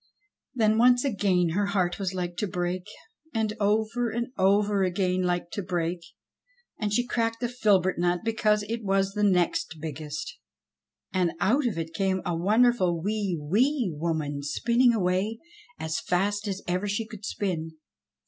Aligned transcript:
Then 0.55 0.79
once 0.79 1.05
again 1.05 1.49
her 1.49 1.67
heart 1.67 1.99
was 1.99 2.11
like 2.11 2.35
to 2.37 2.47
break, 2.47 2.87
and 3.35 3.53
over 3.59 4.09
and 4.09 4.29
over 4.35 4.81
again 4.81 5.21
like 5.21 5.51
to 5.51 5.61
break, 5.61 5.99
and 6.79 6.91
she 6.91 7.05
cracked 7.05 7.39
the 7.39 7.47
filbert 7.47 7.99
nut, 7.99 8.21
because 8.25 8.63
it 8.63 8.83
was 8.83 9.11
the 9.11 9.21
next 9.23 9.75
biggest. 9.79 10.39
And 11.13 11.33
out 11.39 11.67
of 11.67 11.77
it 11.77 11.93
came 11.93 12.23
a 12.25 12.35
wonder 12.35 12.73
ful, 12.73 12.99
wee, 12.99 13.37
wee 13.39 13.93
woman 13.95 14.41
spinning 14.41 14.91
away 14.91 15.37
as 15.77 15.99
fast 15.99 16.47
as 16.47 16.63
ever 16.67 16.87
she 16.87 17.05
could 17.05 17.23
spin. 17.23 17.73